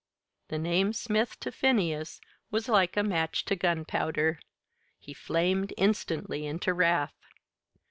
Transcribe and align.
The 0.47 0.57
name 0.57 0.93
Smith 0.93 1.39
to 1.41 1.51
Phineas 1.51 2.19
was 2.49 2.67
like 2.67 2.97
a 2.97 3.03
match 3.03 3.45
to 3.45 3.55
gunpowder. 3.55 4.39
He 4.97 5.13
flamed 5.13 5.73
instantly 5.77 6.43
into 6.47 6.73
wrath. 6.73 7.19